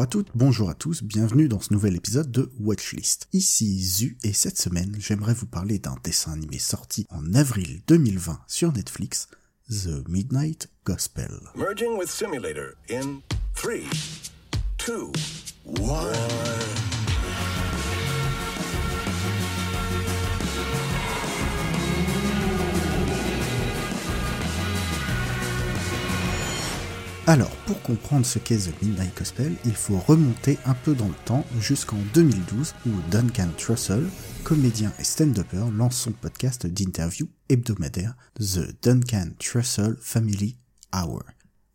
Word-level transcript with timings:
à 0.00 0.06
toutes, 0.06 0.28
bonjour 0.34 0.70
à 0.70 0.74
tous, 0.74 1.02
bienvenue 1.02 1.46
dans 1.46 1.60
ce 1.60 1.74
nouvel 1.74 1.94
épisode 1.94 2.30
de 2.30 2.50
Watchlist. 2.58 3.28
Ici 3.34 3.82
Zu 3.82 4.16
et 4.22 4.32
cette 4.32 4.56
semaine 4.56 4.96
j'aimerais 4.98 5.34
vous 5.34 5.46
parler 5.46 5.78
d'un 5.78 5.96
dessin 6.02 6.32
animé 6.32 6.58
sorti 6.58 7.06
en 7.10 7.34
avril 7.34 7.82
2020 7.86 8.40
sur 8.46 8.72
Netflix, 8.72 9.28
The 9.70 10.02
Midnight 10.08 10.66
Gospel. 10.82 11.30
Merging 11.54 11.96
with 11.96 12.10
simulator 12.10 12.74
in 12.88 13.22
3, 13.54 13.88
2, 14.78 15.12
1. 15.64 16.12
Alors, 27.28 27.48
pour 27.66 27.80
comprendre 27.82 28.26
ce 28.26 28.40
qu'est 28.40 28.56
The 28.56 28.82
Midnight 28.82 29.16
Gospel, 29.16 29.52
il 29.64 29.76
faut 29.76 30.00
remonter 30.00 30.58
un 30.66 30.74
peu 30.74 30.94
dans 30.96 31.06
le 31.06 31.14
temps 31.26 31.46
jusqu'en 31.60 31.98
2012 32.12 32.74
où 32.88 32.90
Duncan 33.12 33.50
Trussell, 33.56 34.04
comédien 34.42 34.92
et 34.98 35.04
stand-upper, 35.04 35.66
lance 35.72 35.96
son 35.96 36.10
podcast 36.10 36.66
d'interview 36.66 37.28
hebdomadaire 37.50 38.16
The 38.38 38.82
Duncan 38.82 39.30
Trussell 39.38 39.96
Family 40.00 40.56
Hour. 40.94 41.22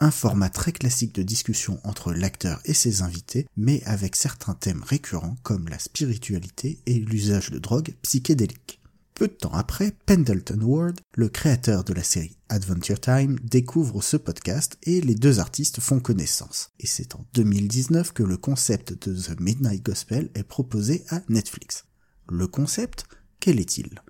Un 0.00 0.10
format 0.10 0.50
très 0.50 0.72
classique 0.72 1.14
de 1.14 1.22
discussion 1.22 1.78
entre 1.84 2.12
l'acteur 2.12 2.60
et 2.64 2.74
ses 2.74 3.02
invités, 3.02 3.46
mais 3.56 3.82
avec 3.84 4.16
certains 4.16 4.54
thèmes 4.54 4.82
récurrents 4.82 5.36
comme 5.42 5.68
la 5.68 5.78
spiritualité 5.78 6.80
et 6.86 6.98
l'usage 6.98 7.50
de 7.50 7.58
drogues 7.58 7.94
psychédéliques. 8.02 8.80
Peu 9.14 9.28
de 9.28 9.34
temps 9.34 9.52
après, 9.52 9.92
Pendleton 10.06 10.62
Ward, 10.62 10.98
le 11.14 11.28
créateur 11.28 11.84
de 11.84 11.92
la 11.92 12.02
série 12.02 12.38
Adventure 12.48 12.98
Time, 12.98 13.38
découvre 13.44 14.02
ce 14.02 14.16
podcast 14.16 14.78
et 14.84 15.02
les 15.02 15.14
deux 15.14 15.38
artistes 15.38 15.80
font 15.80 16.00
connaissance. 16.00 16.70
Et 16.80 16.86
c'est 16.86 17.14
en 17.14 17.26
2019 17.34 18.12
que 18.12 18.22
le 18.22 18.38
concept 18.38 19.06
de 19.06 19.14
The 19.14 19.38
Midnight 19.38 19.84
Gospel 19.84 20.30
est 20.34 20.42
proposé 20.42 21.04
à 21.10 21.20
Netflix. 21.28 21.84
Le 22.30 22.46
concept, 22.46 23.04
quel 23.40 23.60
est-il? 23.60 24.00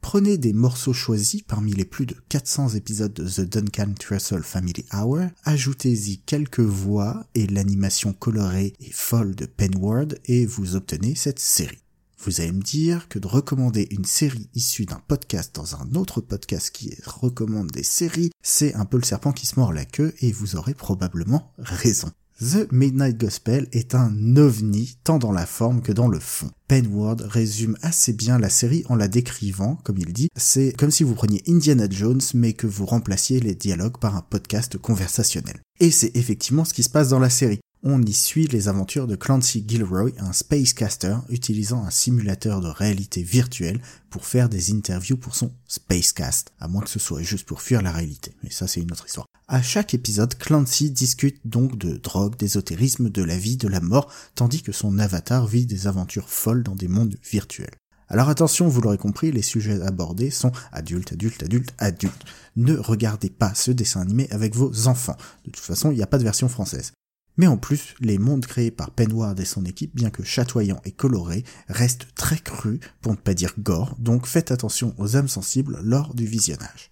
Prenez 0.00 0.38
des 0.38 0.52
morceaux 0.52 0.92
choisis 0.92 1.42
parmi 1.42 1.72
les 1.72 1.84
plus 1.84 2.06
de 2.06 2.16
400 2.28 2.70
épisodes 2.70 3.12
de 3.12 3.28
The 3.28 3.40
Duncan 3.40 3.92
Trussell 3.98 4.42
Family 4.42 4.84
Hour, 4.92 5.26
ajoutez-y 5.44 6.18
quelques 6.18 6.60
voix 6.60 7.26
et 7.34 7.46
l'animation 7.46 8.12
colorée 8.12 8.74
et 8.80 8.90
folle 8.92 9.34
de 9.34 9.46
Penward 9.46 10.18
et 10.24 10.46
vous 10.46 10.76
obtenez 10.76 11.14
cette 11.14 11.40
série. 11.40 11.82
Vous 12.20 12.40
allez 12.40 12.52
me 12.52 12.62
dire 12.62 13.08
que 13.08 13.18
de 13.18 13.28
recommander 13.28 13.86
une 13.90 14.04
série 14.04 14.48
issue 14.54 14.86
d'un 14.86 15.00
podcast 15.06 15.54
dans 15.54 15.76
un 15.76 15.94
autre 15.94 16.20
podcast 16.20 16.70
qui 16.70 16.96
recommande 17.04 17.70
des 17.70 17.84
séries, 17.84 18.30
c'est 18.42 18.74
un 18.74 18.84
peu 18.84 18.96
le 18.96 19.04
serpent 19.04 19.32
qui 19.32 19.46
se 19.46 19.58
mord 19.58 19.72
la 19.72 19.84
queue 19.84 20.14
et 20.20 20.32
vous 20.32 20.56
aurez 20.56 20.74
probablement 20.74 21.52
raison. 21.58 22.10
The 22.40 22.70
Midnight 22.70 23.18
Gospel 23.18 23.66
est 23.72 23.96
un 23.96 24.36
ovni 24.36 24.96
tant 25.02 25.18
dans 25.18 25.32
la 25.32 25.44
forme 25.44 25.82
que 25.82 25.90
dans 25.90 26.06
le 26.06 26.20
fond. 26.20 26.48
Penward 26.68 27.22
résume 27.22 27.76
assez 27.82 28.12
bien 28.12 28.38
la 28.38 28.48
série 28.48 28.84
en 28.88 28.94
la 28.94 29.08
décrivant, 29.08 29.74
comme 29.82 29.98
il 29.98 30.12
dit, 30.12 30.28
c'est 30.36 30.72
comme 30.78 30.92
si 30.92 31.02
vous 31.02 31.14
preniez 31.14 31.42
Indiana 31.48 31.88
Jones 31.90 32.20
mais 32.34 32.52
que 32.52 32.68
vous 32.68 32.86
remplaciez 32.86 33.40
les 33.40 33.56
dialogues 33.56 33.98
par 33.98 34.14
un 34.14 34.22
podcast 34.22 34.78
conversationnel. 34.78 35.60
Et 35.80 35.90
c'est 35.90 36.16
effectivement 36.16 36.64
ce 36.64 36.74
qui 36.74 36.84
se 36.84 36.90
passe 36.90 37.08
dans 37.08 37.18
la 37.18 37.30
série 37.30 37.58
on 37.82 38.02
y 38.02 38.12
suit 38.12 38.46
les 38.48 38.68
aventures 38.68 39.06
de 39.06 39.16
Clancy 39.16 39.64
Gilroy, 39.66 40.10
un 40.18 40.32
spacecaster 40.32 41.16
utilisant 41.28 41.84
un 41.84 41.90
simulateur 41.90 42.60
de 42.60 42.68
réalité 42.68 43.22
virtuelle 43.22 43.80
pour 44.10 44.26
faire 44.26 44.48
des 44.48 44.72
interviews 44.72 45.16
pour 45.16 45.36
son 45.36 45.52
spacecast, 45.66 46.52
à 46.58 46.66
moins 46.66 46.82
que 46.82 46.90
ce 46.90 46.98
soit 46.98 47.22
juste 47.22 47.46
pour 47.46 47.62
fuir 47.62 47.82
la 47.82 47.92
réalité, 47.92 48.32
mais 48.42 48.50
ça 48.50 48.66
c'est 48.66 48.80
une 48.80 48.90
autre 48.90 49.06
histoire. 49.06 49.26
À 49.50 49.62
chaque 49.62 49.94
épisode, 49.94 50.34
Clancy 50.34 50.90
discute 50.90 51.40
donc 51.46 51.78
de 51.78 51.96
drogue, 51.96 52.36
d'ésotérisme, 52.36 53.08
de 53.08 53.22
la 53.22 53.38
vie, 53.38 53.56
de 53.56 53.66
la 53.66 53.80
mort, 53.80 54.12
tandis 54.34 54.62
que 54.62 54.72
son 54.72 54.98
avatar 54.98 55.46
vit 55.46 55.64
des 55.64 55.86
aventures 55.86 56.28
folles 56.28 56.62
dans 56.62 56.76
des 56.76 56.86
mondes 56.86 57.16
virtuels. 57.24 57.74
Alors 58.08 58.28
attention, 58.28 58.68
vous 58.68 58.82
l'aurez 58.82 58.98
compris, 58.98 59.32
les 59.32 59.40
sujets 59.40 59.80
abordés 59.80 60.28
sont 60.28 60.52
adultes, 60.70 61.14
adultes, 61.14 61.42
adultes, 61.44 61.72
adultes. 61.78 62.24
Ne 62.56 62.74
regardez 62.76 63.30
pas 63.30 63.54
ce 63.54 63.70
dessin 63.70 64.02
animé 64.02 64.28
avec 64.30 64.54
vos 64.54 64.86
enfants. 64.86 65.16
De 65.46 65.50
toute 65.50 65.64
façon, 65.64 65.92
il 65.92 65.96
n'y 65.96 66.02
a 66.02 66.06
pas 66.06 66.18
de 66.18 66.24
version 66.24 66.50
française. 66.50 66.92
Mais 67.38 67.46
en 67.46 67.56
plus, 67.56 67.94
les 68.00 68.18
mondes 68.18 68.44
créés 68.44 68.70
par 68.70 68.90
Penward 68.90 69.40
et 69.40 69.46
son 69.46 69.64
équipe, 69.64 69.96
bien 69.96 70.10
que 70.10 70.24
chatoyants 70.24 70.82
et 70.84 70.92
colorés, 70.92 71.44
restent 71.68 72.08
très 72.14 72.38
crus, 72.38 72.80
pour 73.00 73.12
ne 73.12 73.16
pas 73.16 73.32
dire 73.32 73.54
gore, 73.58 73.96
donc 73.98 74.26
faites 74.26 74.50
attention 74.50 74.94
aux 74.98 75.16
âmes 75.16 75.28
sensibles 75.28 75.78
lors 75.82 76.12
du 76.12 76.26
visionnage. 76.26 76.90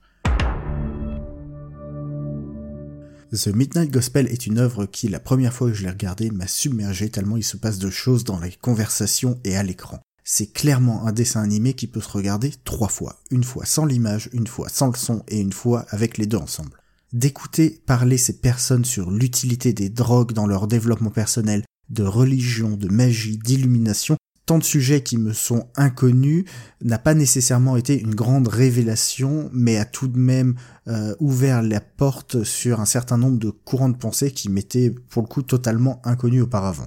The 3.33 3.49
Midnight 3.49 3.91
Gospel 3.91 4.27
est 4.29 4.47
une 4.47 4.59
œuvre 4.59 4.87
qui, 4.87 5.09
la 5.09 5.21
première 5.21 5.53
fois 5.53 5.69
que 5.69 5.75
je 5.75 5.83
l'ai 5.83 5.91
regardée, 5.91 6.31
m'a 6.31 6.47
submergé 6.47 7.11
tellement 7.11 7.37
il 7.37 7.45
se 7.45 7.57
passe 7.57 7.79
de 7.79 7.91
choses 7.91 8.25
dans 8.25 8.41
les 8.41 8.53
conversations 8.53 9.39
et 9.45 9.57
à 9.57 9.63
l'écran. 9.63 10.01
C'est 10.25 10.53
clairement 10.53 11.07
un 11.07 11.13
dessin 11.13 11.43
animé 11.43 11.75
qui 11.75 11.87
peut 11.87 12.01
se 12.01 12.11
regarder 12.11 12.53
trois 12.65 12.89
fois. 12.89 13.21
Une 13.31 13.45
fois 13.45 13.65
sans 13.65 13.85
l'image, 13.85 14.29
une 14.33 14.47
fois 14.47 14.69
sans 14.69 14.89
le 14.89 14.97
son 14.97 15.23
et 15.29 15.41
une 15.41 15.53
fois 15.53 15.87
avec 15.91 16.19
les 16.19 16.27
deux 16.27 16.39
ensemble 16.39 16.79
d'écouter 17.13 17.81
parler 17.87 18.19
ces 18.19 18.41
personnes 18.41 18.85
sur 18.85 19.11
l'utilité 19.11 19.73
des 19.73 19.89
drogues 19.89 20.33
dans 20.33 20.47
leur 20.47 20.67
développement 20.67 21.11
personnel, 21.11 21.65
de 21.89 22.03
religion, 22.03 22.77
de 22.77 22.89
magie, 22.89 23.39
d'illumination, 23.39 24.17
tant 24.47 24.59
de 24.59 24.65
sujets 24.65 25.03
qui 25.03 25.19
me 25.19 25.33
sont 25.33 25.67
inconnus, 25.75 26.45
n'a 26.81 26.99
pas 26.99 27.15
nécessairement 27.15 27.77
été 27.77 28.01
une 28.01 28.15
grande 28.15 28.49
révélation, 28.49 29.51
mais 29.53 29.77
a 29.77 29.85
tout 29.85 30.09
de 30.09 30.19
même 30.19 30.55
euh, 30.89 31.15
ouvert 31.19 31.63
la 31.63 31.81
porte 31.81 32.45
sur 32.45 32.81
un 32.81 32.87
certain 32.87 33.19
nombre 33.19 33.39
de 33.39 33.51
courants 33.51 33.89
de 33.89 33.97
pensée 33.97 34.31
qui 34.31 34.49
m'étaient 34.49 34.95
pour 35.09 35.23
le 35.23 35.29
coup 35.29 35.43
totalement 35.43 36.01
inconnus 36.05 36.43
auparavant. 36.43 36.87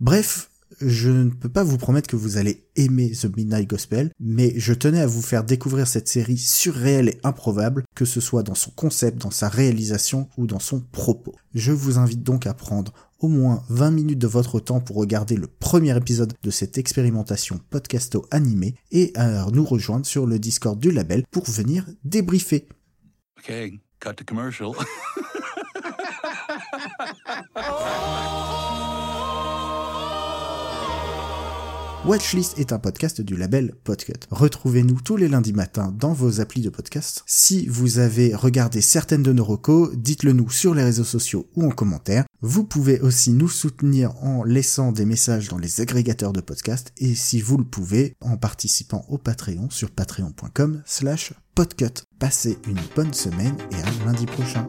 Bref, 0.00 0.50
je 0.80 1.08
ne 1.10 1.30
peux 1.30 1.48
pas 1.48 1.64
vous 1.64 1.78
promettre 1.78 2.08
que 2.08 2.16
vous 2.16 2.36
allez 2.36 2.66
aimer 2.76 3.10
The 3.10 3.34
Midnight 3.34 3.68
Gospel, 3.68 4.10
mais 4.20 4.52
je 4.56 4.74
tenais 4.74 5.00
à 5.00 5.06
vous 5.06 5.22
faire 5.22 5.44
découvrir 5.44 5.86
cette 5.86 6.08
série 6.08 6.36
surréelle 6.36 7.08
et 7.08 7.20
improbable, 7.22 7.84
que 7.94 8.04
ce 8.04 8.20
soit 8.20 8.42
dans 8.42 8.54
son 8.54 8.70
concept, 8.72 9.18
dans 9.18 9.30
sa 9.30 9.48
réalisation 9.48 10.28
ou 10.36 10.46
dans 10.46 10.58
son 10.58 10.80
propos. 10.80 11.34
Je 11.54 11.72
vous 11.72 11.98
invite 11.98 12.22
donc 12.22 12.46
à 12.46 12.52
prendre 12.52 12.92
au 13.18 13.28
moins 13.28 13.62
20 13.68 13.90
minutes 13.90 14.18
de 14.18 14.26
votre 14.26 14.60
temps 14.60 14.80
pour 14.80 14.96
regarder 14.96 15.36
le 15.36 15.46
premier 15.46 15.96
épisode 15.96 16.34
de 16.42 16.50
cette 16.50 16.78
expérimentation 16.78 17.60
podcasto 17.70 18.26
animée 18.30 18.74
et 18.92 19.12
à 19.14 19.46
nous 19.52 19.64
rejoindre 19.64 20.06
sur 20.06 20.26
le 20.26 20.38
Discord 20.38 20.78
du 20.78 20.90
label 20.90 21.24
pour 21.30 21.44
venir 21.44 21.86
débriefer. 22.04 22.68
Okay, 23.38 23.80
cut 24.00 24.14
to 24.16 24.24
commercial. 24.24 24.72
Watchlist 32.06 32.56
est 32.60 32.72
un 32.72 32.78
podcast 32.78 33.20
du 33.20 33.36
label 33.36 33.74
Podcut. 33.82 34.12
Retrouvez-nous 34.30 35.00
tous 35.00 35.16
les 35.16 35.26
lundis 35.26 35.52
matins 35.52 35.92
dans 35.98 36.12
vos 36.12 36.40
applis 36.40 36.60
de 36.60 36.70
podcast. 36.70 37.24
Si 37.26 37.66
vous 37.66 37.98
avez 37.98 38.32
regardé 38.32 38.80
certaines 38.80 39.24
de 39.24 39.32
nos 39.32 39.42
recos, 39.42 39.90
dites-le 39.96 40.32
nous 40.32 40.48
sur 40.48 40.72
les 40.72 40.84
réseaux 40.84 41.02
sociaux 41.02 41.48
ou 41.56 41.66
en 41.66 41.70
commentaire. 41.70 42.25
Vous 42.40 42.64
pouvez 42.64 43.00
aussi 43.00 43.32
nous 43.32 43.48
soutenir 43.48 44.16
en 44.22 44.44
laissant 44.44 44.92
des 44.92 45.04
messages 45.04 45.48
dans 45.48 45.58
les 45.58 45.80
agrégateurs 45.80 46.32
de 46.32 46.40
podcast 46.40 46.92
et 46.98 47.14
si 47.14 47.40
vous 47.40 47.56
le 47.56 47.64
pouvez, 47.64 48.16
en 48.20 48.36
participant 48.36 49.04
au 49.08 49.18
Patreon 49.18 49.70
sur 49.70 49.90
patreon.com 49.90 50.82
slash 50.84 51.32
podcut. 51.54 52.04
Passez 52.18 52.58
une 52.68 52.80
bonne 52.94 53.14
semaine 53.14 53.56
et 53.72 53.82
à 53.82 54.04
lundi 54.04 54.26
prochain. 54.26 54.66